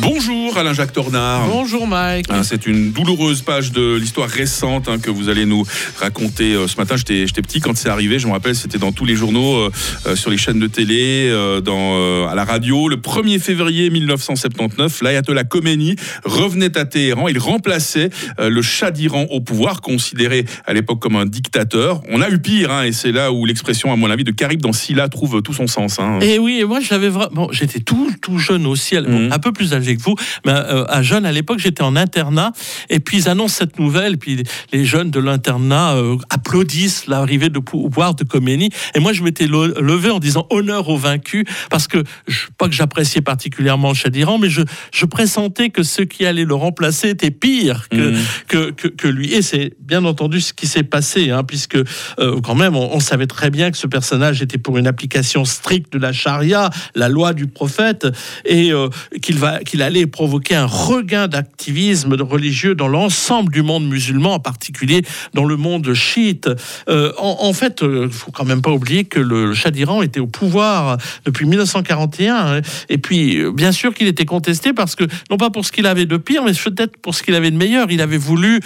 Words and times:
Bonjour 0.00 0.56
Alain-Jacques 0.56 0.92
Tornard. 0.92 1.48
Bonjour 1.48 1.86
Mike. 1.86 2.26
Ah, 2.28 2.42
c'est 2.42 2.66
une 2.66 2.92
douloureuse 2.92 3.42
page 3.42 3.72
de 3.72 3.96
l'histoire 3.96 4.28
récente 4.28 4.88
hein, 4.88 4.98
que 4.98 5.10
vous 5.10 5.28
allez 5.28 5.46
nous 5.46 5.64
raconter 5.98 6.54
euh, 6.54 6.66
ce 6.68 6.76
matin. 6.76 6.96
J'étais 6.96 7.42
petit 7.42 7.60
quand 7.60 7.76
c'est 7.76 7.88
arrivé, 7.88 8.18
je 8.18 8.26
me 8.26 8.32
rappelle, 8.32 8.54
c'était 8.54 8.78
dans 8.78 8.92
tous 8.92 9.04
les 9.04 9.16
journaux, 9.16 9.56
euh, 9.56 9.70
euh, 10.06 10.16
sur 10.16 10.30
les 10.30 10.36
chaînes 10.36 10.58
de 10.58 10.66
télé, 10.66 11.30
dans, 11.64 12.26
à 12.26 12.34
la 12.34 12.44
radio. 12.44 12.88
Le 12.88 12.96
1er 12.96 13.38
février 13.38 13.90
1979, 13.90 15.02
l'ayatollah 15.02 15.44
Khomeini 15.44 15.96
revenait 16.24 16.76
à 16.78 16.84
Téhéran. 16.84 17.28
Il 17.28 17.38
remplaçait 17.38 18.10
le 18.38 18.62
Shah 18.62 18.90
d'Iran 18.90 19.26
au 19.30 19.40
pouvoir, 19.40 19.80
considéré 19.80 20.44
à 20.66 20.72
l'époque 20.72 21.00
comme 21.00 21.16
un 21.16 21.26
dictateur. 21.26 22.02
On 22.08 22.20
a 22.20 22.28
eu 22.28 22.38
pire, 22.38 22.70
hein, 22.70 22.84
et 22.84 22.92
c'est 22.92 23.12
là 23.12 23.32
où 23.32 23.44
l'expression, 23.44 23.92
à 23.92 23.96
mon 23.96 24.10
avis, 24.10 24.24
de 24.24 24.30
Karib 24.30 24.60
dans 24.60 24.72
Silla 24.72 25.08
trouve 25.08 25.42
tout 25.42 25.52
son 25.54 25.66
sens. 25.66 25.98
Hein. 25.98 26.18
Et 26.20 26.38
oui, 26.38 26.58
et 26.60 26.64
moi 26.64 26.80
j'avais 26.80 27.08
vraiment. 27.08 27.48
J'étais 27.52 27.80
tout, 27.80 28.10
tout 28.20 28.38
jeune 28.38 28.66
aussi, 28.66 28.96
mmh. 28.96 29.30
un 29.32 29.38
peu 29.38 29.52
plus 29.52 29.74
âgé 29.74 29.83
que 29.96 30.02
vous, 30.02 30.16
mais 30.44 30.52
euh, 30.52 30.84
à 30.88 31.02
jeune 31.02 31.26
à 31.26 31.32
l'époque, 31.32 31.58
j'étais 31.58 31.82
en 31.82 31.96
internat, 31.96 32.52
et 32.90 33.00
puis 33.00 33.18
ils 33.18 33.28
annoncent 33.28 33.56
cette 33.56 33.78
nouvelle, 33.78 34.18
puis 34.18 34.42
les 34.72 34.84
jeunes 34.84 35.10
de 35.10 35.20
l'internat 35.20 35.94
euh, 35.94 36.16
applaudissent 36.30 37.06
l'arrivée 37.06 37.48
de 37.48 37.58
pouvoir 37.58 38.14
de 38.14 38.24
Khomeini, 38.24 38.70
et 38.94 39.00
moi 39.00 39.12
je 39.12 39.22
m'étais 39.22 39.46
levé 39.46 40.10
en 40.10 40.18
disant 40.18 40.46
honneur 40.50 40.88
aux 40.88 40.96
vaincus, 40.96 41.44
parce 41.70 41.88
que 41.88 42.02
je, 42.26 42.46
pas 42.58 42.68
que 42.68 42.74
j'appréciais 42.74 43.20
particulièrement 43.20 43.92
le 43.92 44.10
d'Iran, 44.10 44.38
mais 44.38 44.50
je, 44.50 44.62
je 44.92 45.06
pressentais 45.06 45.70
que 45.70 45.82
ceux 45.82 46.04
qui 46.04 46.26
allaient 46.26 46.44
le 46.44 46.54
remplacer 46.54 47.10
étaient 47.10 47.30
pires 47.30 47.88
que, 47.88 48.10
mmh. 48.10 48.18
que, 48.48 48.70
que, 48.70 49.08
lui, 49.08 49.32
et 49.32 49.42
c'est 49.42 49.72
bien 49.80 50.04
entendu 50.04 50.40
ce 50.40 50.52
qui 50.52 50.66
s'est 50.66 50.82
passé, 50.82 51.30
hein, 51.30 51.44
puisque 51.44 51.76
euh, 51.76 52.40
quand 52.42 52.54
même 52.54 52.76
on, 52.76 53.00
savait 53.00 53.26
très 53.26 53.50
bien 53.50 53.70
que 53.70 53.76
ce 53.76 53.86
personnage 53.86 54.40
était 54.40 54.58
pour 54.58 54.78
une 54.78 54.86
application 54.86 55.44
stricte 55.44 55.92
de 55.92 55.98
la 55.98 56.12
charia, 56.12 56.70
la 56.94 57.08
loi 57.08 57.34
du 57.34 57.46
prophète, 57.46 58.06
et 58.44 58.72
qu'il 59.20 59.38
va 59.38 59.60
qu'il 59.74 59.82
allait 59.82 60.06
provoquer 60.06 60.54
un 60.54 60.66
regain 60.66 61.26
d'activisme 61.26 62.14
religieux 62.22 62.76
dans 62.76 62.86
l'ensemble 62.86 63.50
du 63.50 63.62
monde 63.62 63.88
musulman, 63.88 64.34
en 64.34 64.38
particulier 64.38 65.02
dans 65.32 65.44
le 65.44 65.56
monde 65.56 65.92
chiite. 65.94 66.48
Euh, 66.88 67.12
en, 67.18 67.52
fait, 67.52 67.80
il 67.82 67.88
euh, 67.88 68.08
faut 68.08 68.30
quand 68.30 68.44
même 68.44 68.62
pas 68.62 68.70
oublier 68.70 69.02
que 69.02 69.18
le 69.18 69.52
Shah 69.52 69.72
d'Iran 69.72 70.02
était 70.02 70.20
au 70.20 70.28
pouvoir 70.28 70.96
depuis 71.24 71.44
1941. 71.46 72.36
Hein. 72.36 72.60
et 72.88 72.98
puis, 72.98 73.38
euh, 73.38 73.50
bien 73.50 73.72
sûr 73.72 73.94
qu'il 73.94 74.06
était 74.06 74.26
contesté 74.26 74.72
parce 74.72 74.94
que, 74.94 75.02
non 75.28 75.38
pas 75.38 75.50
pour 75.50 75.64
ce 75.64 75.72
qu'il 75.72 75.86
avait 75.86 76.06
de 76.06 76.18
pire, 76.18 76.44
mais 76.44 76.52
peut-être 76.52 76.96
pour 76.98 77.16
ce 77.16 77.24
qu'il 77.24 77.34
avait 77.34 77.50
de 77.50 77.56
meilleur. 77.56 77.90
Il 77.90 78.00
avait 78.00 78.16
voulu 78.16 78.60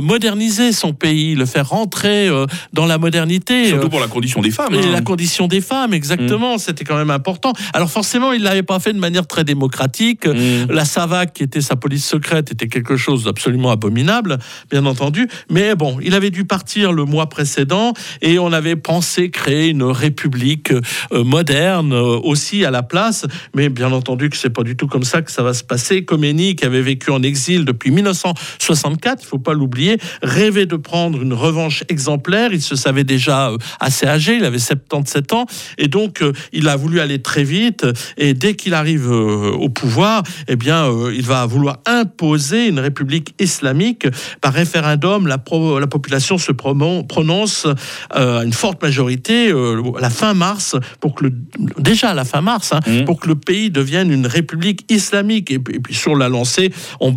moderniser 0.00 0.70
son 0.70 0.92
pays, 0.92 1.34
le 1.34 1.44
faire 1.44 1.70
rentrer 1.70 2.28
dans 2.72 2.86
la 2.86 2.98
modernité. 2.98 3.66
Surtout 3.66 3.88
pour 3.88 3.98
la 3.98 4.06
condition 4.06 4.40
des 4.40 4.52
femmes. 4.52 4.74
Et 4.74 4.78
hein. 4.78 4.92
la 4.92 5.00
condition 5.00 5.48
des 5.48 5.60
femmes, 5.60 5.92
exactement. 5.92 6.54
Mm. 6.54 6.58
C'était 6.58 6.84
quand 6.84 6.96
même 6.96 7.10
important. 7.10 7.52
Alors 7.74 7.90
forcément, 7.90 8.32
il 8.32 8.44
l'avait 8.44 8.62
pas 8.62 8.78
fait 8.78 8.92
de 8.92 9.00
manière 9.00 9.26
très 9.26 9.42
démocratique. 9.42 10.24
Mm. 10.26 10.41
Mm. 10.42 10.72
La 10.72 10.84
SAVAK, 10.84 11.32
qui 11.32 11.42
était 11.42 11.60
sa 11.60 11.76
police 11.76 12.06
secrète, 12.06 12.50
était 12.52 12.68
quelque 12.68 12.96
chose 12.96 13.24
d'absolument 13.24 13.70
abominable, 13.70 14.38
bien 14.70 14.84
entendu. 14.86 15.28
Mais 15.50 15.74
bon, 15.74 15.98
il 16.02 16.14
avait 16.14 16.30
dû 16.30 16.44
partir 16.44 16.92
le 16.92 17.04
mois 17.04 17.28
précédent 17.28 17.92
et 18.20 18.38
on 18.38 18.52
avait 18.52 18.76
pensé 18.76 19.30
créer 19.30 19.68
une 19.68 19.84
république 19.84 20.72
euh, 21.12 21.24
moderne 21.24 21.92
euh, 21.92 22.18
aussi 22.22 22.64
à 22.64 22.70
la 22.70 22.82
place. 22.82 23.26
Mais 23.54 23.68
bien 23.68 23.92
entendu 23.92 24.30
que 24.30 24.36
c'est 24.36 24.50
pas 24.50 24.62
du 24.62 24.76
tout 24.76 24.86
comme 24.86 25.04
ça 25.04 25.22
que 25.22 25.30
ça 25.30 25.42
va 25.42 25.54
se 25.54 25.64
passer. 25.64 26.04
Khomeini, 26.04 26.56
qui 26.56 26.64
avait 26.64 26.82
vécu 26.82 27.10
en 27.10 27.22
exil 27.22 27.64
depuis 27.64 27.90
1964, 27.90 29.22
il 29.22 29.26
faut 29.26 29.38
pas 29.38 29.54
l'oublier, 29.54 29.98
rêvait 30.22 30.66
de 30.66 30.76
prendre 30.76 31.20
une 31.20 31.34
revanche 31.34 31.84
exemplaire. 31.88 32.52
Il 32.52 32.62
se 32.62 32.76
savait 32.76 33.04
déjà 33.04 33.50
euh, 33.50 33.58
assez 33.80 34.06
âgé, 34.06 34.36
il 34.36 34.44
avait 34.44 34.58
77 34.58 35.32
ans, 35.32 35.46
et 35.78 35.88
donc 35.88 36.22
il 36.52 36.68
a 36.68 36.76
voulu 36.76 37.00
aller 37.00 37.20
très 37.20 37.44
vite. 37.44 37.86
Et 38.16 38.34
dès 38.34 38.54
qu'il 38.54 38.74
arrive 38.74 39.10
au 39.10 39.68
pouvoir, 39.68 40.22
eh 40.48 40.56
bien, 40.56 40.84
euh, 40.84 41.12
il 41.14 41.22
va 41.22 41.46
vouloir 41.46 41.78
imposer 41.86 42.68
une 42.68 42.78
république 42.78 43.34
islamique 43.38 44.06
par 44.40 44.52
référendum. 44.52 45.26
La, 45.26 45.42
la 45.80 45.86
population 45.86 46.38
se 46.38 46.52
prononce 46.52 47.66
euh, 48.14 48.40
à 48.40 48.44
une 48.44 48.52
forte 48.52 48.82
majorité 48.82 49.50
euh, 49.50 49.82
à 49.96 50.00
la 50.00 50.10
fin 50.10 50.34
mars 50.34 50.76
pour 51.00 51.14
que 51.14 51.24
le, 51.24 51.32
déjà 51.78 52.10
à 52.10 52.14
la 52.14 52.24
fin 52.24 52.40
mars 52.40 52.72
hein, 52.72 52.80
mmh. 52.86 53.04
pour 53.04 53.20
que 53.20 53.28
le 53.28 53.34
pays 53.34 53.70
devienne 53.70 54.10
une 54.10 54.26
république 54.26 54.84
islamique. 54.90 55.50
Et, 55.50 55.58
puis 55.58 55.94
sur 55.94 56.16
la 56.16 56.28
lancée, 56.28 56.72
on, 57.00 57.12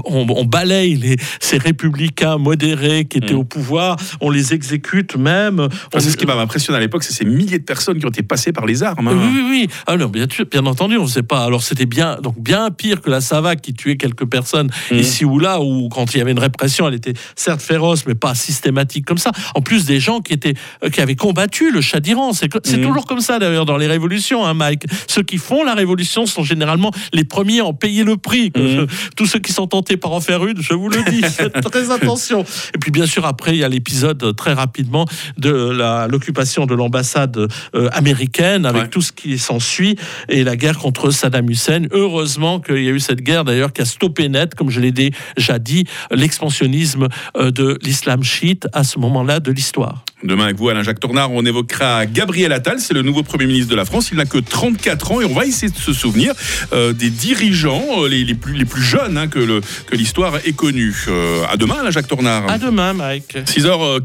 balaye 0.45 0.95
les, 0.95 1.17
ces 1.39 1.57
républicains 1.57 2.37
modérés 2.37 3.05
qui 3.05 3.17
étaient 3.17 3.33
mmh. 3.33 3.37
au 3.37 3.43
pouvoir, 3.43 3.97
on 4.21 4.29
les 4.29 4.53
exécute 4.53 5.15
même. 5.15 5.67
c'est 5.93 6.09
ce 6.09 6.17
qui 6.17 6.25
m'a 6.25 6.35
impressionné 6.35 6.77
à 6.77 6.79
l'époque, 6.79 7.03
c'est 7.03 7.13
ces 7.13 7.25
milliers 7.25 7.59
de 7.59 7.63
personnes 7.63 7.99
qui 7.99 8.05
ont 8.05 8.09
été 8.09 8.23
passées 8.23 8.51
par 8.51 8.65
les 8.65 8.83
armes. 8.83 9.07
Hein. 9.07 9.13
Oui, 9.15 9.29
oui, 9.33 9.43
oui. 9.49 9.67
Ah 9.87 9.97
non, 9.97 10.07
bien, 10.07 10.27
bien 10.51 10.65
entendu, 10.65 10.97
on 10.97 11.03
ne 11.03 11.09
sait 11.09 11.23
pas. 11.23 11.43
Alors 11.43 11.63
c'était 11.63 11.85
bien, 11.85 12.17
donc 12.21 12.39
bien 12.39 12.71
pire 12.71 13.01
que 13.05 13.11
la 13.11 13.21
Savac 13.21 13.61
qui 13.61 13.73
tuait 13.73 13.97
quelques 13.97 14.25
personnes 14.25 14.69
mmh. 14.91 14.95
ici 14.95 15.25
ou 15.25 15.37
là, 15.37 15.61
où 15.61 15.89
quand 15.89 16.13
il 16.13 16.17
y 16.17 16.21
avait 16.21 16.31
une 16.31 16.39
répression, 16.39 16.87
elle 16.87 16.95
était 16.95 17.13
certes 17.35 17.61
féroce, 17.61 18.05
mais 18.07 18.15
pas 18.15 18.33
systématique 18.33 19.05
comme 19.05 19.19
ça. 19.19 19.31
En 19.53 19.61
plus 19.61 19.85
des 19.85 19.99
gens 19.99 20.21
qui 20.21 20.33
étaient 20.33 20.55
euh, 20.83 20.89
qui 20.89 21.01
avaient 21.01 21.15
combattu 21.15 21.71
le 21.71 21.81
Shah 21.81 21.99
d'Iran. 21.99 22.33
C'est 22.33 22.53
mmh. 22.53 22.81
toujours 22.81 23.05
comme 23.05 23.21
ça 23.21 23.37
d'ailleurs 23.37 23.65
dans 23.65 23.77
les 23.77 23.87
révolutions, 23.87 24.45
hein, 24.45 24.53
Mike. 24.53 24.85
Ceux 25.07 25.21
qui 25.21 25.37
font 25.37 25.63
la 25.63 25.75
révolution 25.75 26.25
sont 26.25 26.43
généralement 26.43 26.91
les 27.13 27.23
premiers 27.23 27.59
à 27.59 27.65
en 27.65 27.73
payer 27.73 28.03
le 28.03 28.17
prix. 28.17 28.51
Mmh. 28.55 28.85
tous 29.15 29.27
ceux 29.27 29.39
qui 29.39 29.53
sont 29.53 29.67
tentés 29.67 29.97
par 29.97 30.11
en 30.11 30.19
faire 30.19 30.45
une, 30.45 30.61
je 30.61 30.73
vous 30.73 30.89
le 30.89 31.03
dis, 31.09 31.21
faites 31.29 31.61
très 31.61 31.91
attention. 31.91 32.43
Et 32.73 32.79
puis 32.79 32.91
bien 32.91 33.05
sûr 33.05 33.25
après 33.25 33.51
il 33.51 33.59
y 33.59 33.63
a 33.63 33.69
l'épisode 33.69 34.21
euh, 34.23 34.33
très 34.33 34.53
rapidement 34.53 35.05
de 35.37 36.07
l'occupation 36.09 36.65
de 36.65 36.73
l'ambassade 36.73 37.37
euh, 37.37 37.89
américaine 37.91 38.65
avec 38.65 38.89
tout 38.89 39.01
ce 39.01 39.11
qui 39.11 39.37
s'ensuit 39.37 39.95
et 40.27 40.43
la 40.43 40.55
guerre 40.55 40.79
contre 40.79 41.11
Saddam 41.11 41.49
Hussein. 41.49 41.83
Heureusement 41.91 42.59
qu'il 42.59 42.83
y 42.83 42.87
a 42.87 42.91
eu 42.91 42.94
cette 42.99 43.21
guerre 43.21 43.43
d'ailleurs 43.43 43.73
qui 43.73 43.81
a 43.81 43.85
stoppé 43.85 44.29
net, 44.29 44.55
comme 44.55 44.69
je 44.69 44.79
l'ai 44.79 44.91
déjà 44.91 45.59
dit, 45.59 45.85
l'expansionnisme 46.11 47.07
euh, 47.37 47.51
de 47.51 47.77
l'islam 47.81 48.23
chiite 48.23 48.67
à 48.73 48.83
ce 48.83 48.99
moment-là 48.99 49.39
de 49.39 49.51
l'histoire. 49.51 50.03
Demain 50.23 50.45
avec 50.45 50.57
vous, 50.57 50.69
Alain-Jacques 50.69 50.99
Tournard, 50.99 51.31
on 51.31 51.45
évoquera 51.45 52.05
Gabriel 52.05 52.51
Attal, 52.51 52.79
c'est 52.79 52.93
le 52.93 53.03
nouveau 53.03 53.21
Premier 53.21 53.45
ministre 53.45 53.69
de 53.69 53.75
la 53.75 53.85
France. 53.85 54.09
Il 54.11 54.17
n'a 54.17 54.25
que 54.25 54.37
34 54.37 55.11
ans 55.11 55.21
et 55.21 55.25
on 55.25 55.33
va 55.33 55.45
essayer 55.45 55.71
de 55.71 55.77
se 55.77 55.93
souvenir 55.93 56.33
euh, 56.73 56.93
des 56.93 57.09
dirigeants 57.09 58.03
euh, 58.03 58.07
les, 58.07 58.33
plus, 58.33 58.53
les 58.53 58.65
plus 58.65 58.81
jeunes 58.81 59.17
hein, 59.17 59.27
que 59.27 59.61
l'histoire 59.91 60.37
ait 60.45 60.53
connus. 60.53 61.05
à 61.51 61.57
demain, 61.57 61.75
Alain-Jacques 61.81 62.07
Tournard. 62.07 62.49
À 62.49 62.57
demain, 62.57 62.93
Mike. 62.93 63.37
6h40. 63.45 64.01